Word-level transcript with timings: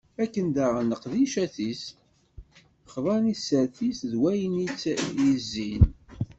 Akken 0.23 0.47
daɣen, 0.55 0.89
leqdicat-is, 0.91 1.83
xḍan 2.93 3.31
i 3.33 3.35
tsertit 3.37 3.99
d 4.11 4.13
wayen 4.21 4.55
i 4.65 4.67
tt-id-yezzin. 4.69 5.83